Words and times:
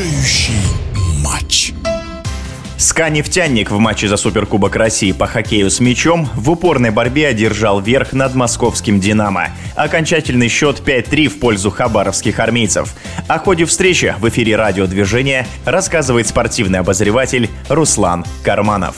решающий 0.00 0.62
матч. 1.22 1.72
СКА 2.78 3.10
«Нефтяник» 3.10 3.70
в 3.70 3.78
матче 3.78 4.08
за 4.08 4.16
Суперкубок 4.16 4.74
России 4.74 5.12
по 5.12 5.26
хоккею 5.26 5.70
с 5.70 5.80
мячом 5.80 6.28
в 6.34 6.50
упорной 6.50 6.90
борьбе 6.90 7.28
одержал 7.28 7.80
верх 7.80 8.14
над 8.14 8.34
московским 8.34 8.98
«Динамо». 9.00 9.48
Окончательный 9.76 10.48
счет 10.48 10.80
5-3 10.84 11.28
в 11.28 11.38
пользу 11.38 11.70
хабаровских 11.70 12.38
армейцев. 12.38 12.94
О 13.28 13.38
ходе 13.38 13.66
встречи 13.66 14.14
в 14.18 14.28
эфире 14.30 14.56
радиодвижения 14.56 15.46
рассказывает 15.66 16.26
спортивный 16.26 16.78
обозреватель 16.78 17.50
Руслан 17.68 18.24
Карманов. 18.42 18.96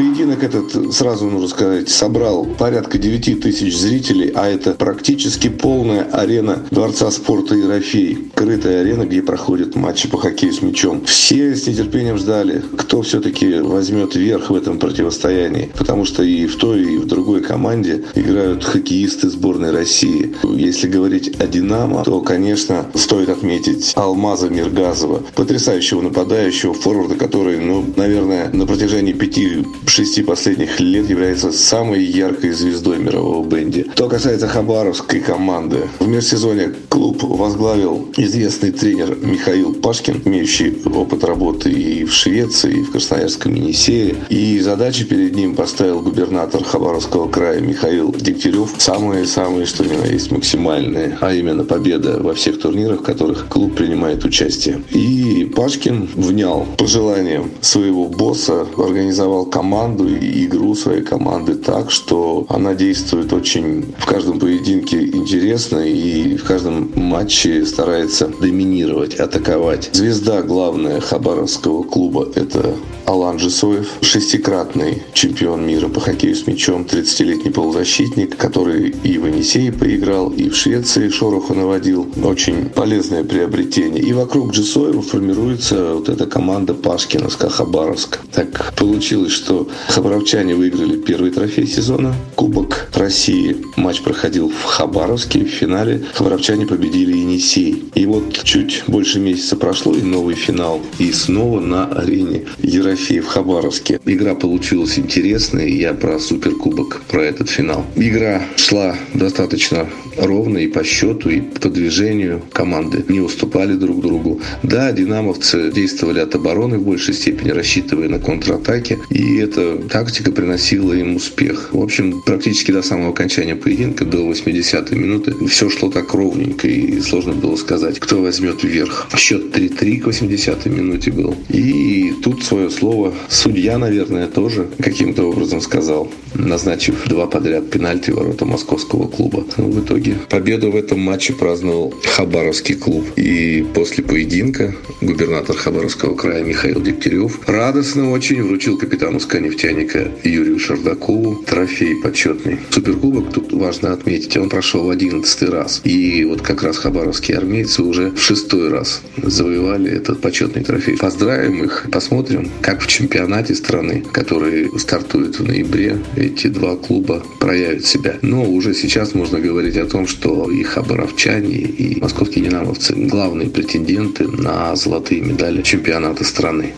Поединок 0.00 0.42
этот, 0.42 0.94
сразу 0.94 1.26
нужно 1.26 1.48
сказать, 1.48 1.90
собрал 1.90 2.46
порядка 2.46 2.96
9 2.96 3.42
тысяч 3.42 3.76
зрителей, 3.76 4.32
а 4.34 4.48
это 4.48 4.72
практически 4.72 5.48
полная 5.50 6.04
арена 6.04 6.64
Дворца 6.70 7.10
спорта 7.10 7.54
Ерофей. 7.54 8.30
Крытая 8.34 8.80
арена, 8.80 9.04
где 9.04 9.20
проходят 9.20 9.76
матчи 9.76 10.08
по 10.08 10.16
хоккею 10.16 10.54
с 10.54 10.62
мячом. 10.62 11.04
Все 11.04 11.54
с 11.54 11.66
нетерпением 11.66 12.16
ждали, 12.16 12.62
кто 12.78 13.02
все-таки 13.02 13.56
возьмет 13.58 14.14
верх 14.14 14.48
в 14.48 14.54
этом 14.54 14.78
противостоянии. 14.78 15.70
Потому 15.76 16.06
что 16.06 16.22
и 16.22 16.46
в 16.46 16.56
той, 16.56 16.94
и 16.94 16.96
в 16.96 17.04
другой 17.04 17.42
команде 17.42 18.02
играют 18.14 18.64
хоккеисты 18.64 19.28
сборной 19.28 19.70
России. 19.70 20.34
Если 20.44 20.88
говорить 20.88 21.38
о 21.38 21.46
«Динамо», 21.46 22.04
то, 22.04 22.22
конечно, 22.22 22.86
стоит 22.94 23.28
отметить 23.28 23.92
Алмаза 23.96 24.48
Миргазова, 24.48 25.22
потрясающего 25.34 26.00
нападающего, 26.00 26.72
форварда, 26.72 27.16
который, 27.16 27.58
ну, 27.58 27.84
наверное, 27.96 28.48
на 28.54 28.66
протяжении 28.66 29.12
пяти 29.12 29.62
шести 29.90 30.22
последних 30.22 30.80
лет 30.80 31.10
является 31.10 31.52
самой 31.52 32.04
яркой 32.04 32.52
звездой 32.52 32.98
мирового 32.98 33.46
бенди. 33.46 33.86
Что 33.94 34.08
касается 34.08 34.46
хабаровской 34.46 35.20
команды, 35.20 35.88
в 35.98 36.06
межсезонье 36.06 36.72
клуб 36.88 37.22
возглавил 37.22 38.08
известный 38.16 38.70
тренер 38.70 39.16
Михаил 39.20 39.74
Пашкин, 39.74 40.22
имеющий 40.24 40.74
опыт 40.94 41.24
работы 41.24 41.70
и 41.70 42.04
в 42.04 42.12
Швеции, 42.12 42.78
и 42.78 42.82
в 42.82 42.92
Красноярском 42.92 43.54
Енисее. 43.54 44.14
И 44.28 44.60
задачи 44.60 45.04
перед 45.04 45.34
ним 45.34 45.56
поставил 45.56 46.00
губернатор 46.00 46.62
Хабаровского 46.62 47.28
края 47.28 47.60
Михаил 47.60 48.12
Дегтярев. 48.12 48.74
Самые-самые, 48.78 49.66
что 49.66 49.84
ни 49.84 49.96
на 49.96 50.06
есть, 50.06 50.30
максимальные, 50.30 51.18
а 51.20 51.34
именно 51.34 51.64
победа 51.64 52.20
во 52.22 52.34
всех 52.34 52.60
турнирах, 52.60 53.00
в 53.00 53.04
которых 53.04 53.48
клуб 53.48 53.74
принимает 53.74 54.24
участие. 54.24 54.82
И 54.90 55.50
Пашкин 55.56 56.08
внял 56.14 56.66
пожеланиям 56.78 57.50
своего 57.60 58.06
босса, 58.06 58.66
организовал 58.76 59.46
команду 59.46 59.69
команду 59.70 60.08
и 60.08 60.46
игру 60.46 60.74
своей 60.74 61.02
команды 61.02 61.54
так, 61.54 61.92
что 61.92 62.44
она 62.48 62.74
действует 62.74 63.32
очень 63.32 63.94
в 63.98 64.04
каждом 64.04 64.40
поединке 64.40 65.00
интересно 65.00 65.78
и 65.78 66.36
в 66.36 66.42
каждом 66.42 66.90
матче 66.96 67.64
старается 67.64 68.26
доминировать, 68.40 69.14
атаковать. 69.14 69.90
Звезда 69.92 70.42
главная 70.42 71.00
Хабаровского 71.00 71.84
клуба– 71.84 72.28
это 72.34 72.74
Алан 73.10 73.40
Жисоев, 73.40 73.88
шестикратный 74.02 75.02
чемпион 75.14 75.66
мира 75.66 75.88
по 75.88 75.98
хоккею 75.98 76.36
с 76.36 76.46
мячом, 76.46 76.82
30-летний 76.82 77.50
полузащитник, 77.50 78.36
который 78.36 78.90
и 78.90 79.18
в 79.18 79.26
Енисее 79.26 79.72
поиграл, 79.72 80.30
и 80.30 80.48
в 80.48 80.54
Швеции 80.54 81.08
шороху 81.08 81.54
наводил. 81.54 82.08
Очень 82.22 82.68
полезное 82.68 83.24
приобретение. 83.24 84.00
И 84.00 84.12
вокруг 84.12 84.52
Джисоева 84.52 85.02
формируется 85.02 85.94
вот 85.94 86.08
эта 86.08 86.26
команда 86.26 86.72
Пашкина 86.72 87.30
с 87.30 87.34
Хабаровск. 87.34 88.20
Так 88.32 88.74
получилось, 88.76 89.32
что 89.32 89.59
Хабаровчане 89.88 90.54
выиграли 90.54 90.96
первый 90.96 91.30
трофей 91.30 91.66
сезона, 91.66 92.14
Кубок 92.36 92.88
России. 92.94 93.56
Матч 93.76 94.02
проходил 94.02 94.50
в 94.50 94.62
Хабаровске. 94.64 95.44
В 95.44 95.48
финале 95.48 96.02
хабаровчане 96.14 96.66
победили 96.66 97.16
Енисей. 97.16 97.84
И 97.94 98.06
вот 98.06 98.42
чуть 98.44 98.84
больше 98.86 99.18
месяца 99.18 99.56
прошло, 99.56 99.94
и 99.94 100.02
новый 100.02 100.34
финал. 100.34 100.80
И 100.98 101.12
снова 101.12 101.60
на 101.60 101.86
арене 101.86 102.44
Ерофеев 102.62 103.24
в 103.24 103.28
Хабаровске. 103.28 104.00
Игра 104.04 104.34
получилась 104.34 104.98
интересная. 104.98 105.66
Я 105.66 105.94
про 105.94 106.18
суперкубок, 106.18 107.02
про 107.08 107.24
этот 107.24 107.48
финал. 107.48 107.84
Игра 107.96 108.42
шла 108.56 108.96
достаточно 109.14 109.88
ровно 110.16 110.58
и 110.58 110.68
по 110.68 110.84
счету, 110.84 111.30
и 111.30 111.40
по 111.40 111.68
движению 111.68 112.42
команды. 112.52 113.04
Не 113.08 113.20
уступали 113.20 113.74
друг 113.74 114.00
другу. 114.00 114.40
Да, 114.62 114.92
динамовцы 114.92 115.72
действовали 115.72 116.20
от 116.20 116.34
обороны 116.34 116.78
в 116.78 116.82
большей 116.82 117.14
степени, 117.14 117.50
рассчитывая 117.50 118.08
на 118.08 118.18
контратаки. 118.18 118.98
И 119.10 119.38
эта 119.50 119.76
тактика 119.88 120.30
приносила 120.30 120.92
им 120.92 121.16
успех. 121.16 121.70
В 121.72 121.82
общем, 121.82 122.22
практически 122.22 122.70
до 122.70 122.82
самого 122.82 123.10
окончания 123.10 123.56
поединка, 123.56 124.04
до 124.04 124.30
80-й 124.30 124.96
минуты, 124.96 125.34
все 125.46 125.68
шло 125.68 125.90
так 125.90 126.14
ровненько, 126.14 126.68
и 126.68 127.00
сложно 127.00 127.32
было 127.32 127.56
сказать, 127.56 127.98
кто 127.98 128.22
возьмет 128.22 128.62
вверх. 128.62 129.08
Счет 129.16 129.56
3-3 129.56 130.00
к 130.00 130.06
80-й 130.06 130.70
минуте 130.70 131.10
был. 131.10 131.36
И 131.48 132.14
тут 132.22 132.44
свое 132.44 132.70
слово 132.70 133.12
судья, 133.28 133.78
наверное, 133.78 134.28
тоже 134.28 134.68
каким-то 134.78 135.24
образом 135.24 135.60
сказал, 135.60 136.10
назначив 136.34 137.08
два 137.08 137.26
подряд 137.26 137.70
пенальти 137.70 138.10
ворота 138.10 138.44
московского 138.44 139.08
клуба. 139.08 139.44
Но 139.56 139.64
в 139.64 139.84
итоге 139.84 140.14
победу 140.28 140.70
в 140.70 140.76
этом 140.76 141.00
матче 141.00 141.32
праздновал 141.32 141.92
Хабаровский 142.04 142.76
клуб. 142.76 143.04
И 143.16 143.66
после 143.74 144.04
поединка 144.04 144.74
губернатор 145.00 145.56
Хабаровского 145.56 146.14
края 146.14 146.44
Михаил 146.44 146.80
Дегтярев 146.80 147.40
радостно 147.48 148.12
очень 148.12 148.42
вручил 148.42 148.78
капитану 148.78 149.18
СКА 149.18 149.39
нефтяника 149.40 150.10
Юрию 150.24 150.58
Шардакову 150.58 151.42
трофей 151.46 151.96
почетный. 152.02 152.58
Суперкубок, 152.70 153.32
тут 153.32 153.52
важно 153.52 153.92
отметить, 153.92 154.36
он 154.36 154.48
прошел 154.48 154.84
в 154.84 154.90
одиннадцатый 154.90 155.48
раз. 155.48 155.80
И 155.84 156.24
вот 156.24 156.42
как 156.42 156.62
раз 156.62 156.78
хабаровские 156.78 157.38
армейцы 157.38 157.82
уже 157.82 158.10
в 158.10 158.20
шестой 158.20 158.68
раз 158.68 159.02
завоевали 159.22 159.90
этот 159.90 160.20
почетный 160.20 160.62
трофей. 160.62 160.96
Поздравим 160.96 161.64
их, 161.64 161.86
посмотрим, 161.90 162.50
как 162.60 162.82
в 162.82 162.86
чемпионате 162.86 163.54
страны, 163.54 164.04
который 164.12 164.70
стартует 164.78 165.38
в 165.38 165.46
ноябре, 165.46 165.98
эти 166.16 166.46
два 166.46 166.76
клуба 166.76 167.22
проявят 167.38 167.84
себя. 167.84 168.18
Но 168.22 168.44
уже 168.44 168.74
сейчас 168.74 169.14
можно 169.14 169.40
говорить 169.40 169.76
о 169.76 169.86
том, 169.86 170.06
что 170.06 170.50
и 170.50 170.62
хабаровчане, 170.62 171.56
и 171.56 172.00
московские 172.00 172.44
динамовцы 172.44 172.94
главные 172.94 173.48
претенденты 173.48 174.28
на 174.28 174.76
золотые 174.76 175.20
медали 175.20 175.62
чемпионата 175.62 176.24
страны. 176.24 176.74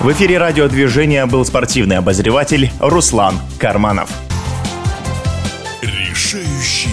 В 0.00 0.10
эфире 0.12 0.38
радиодвижения 0.38 1.26
был 1.26 1.44
спортивный 1.44 1.98
обозреватель 1.98 2.70
Руслан 2.80 3.34
Карманов. 3.58 4.08
Решающий 5.82 6.88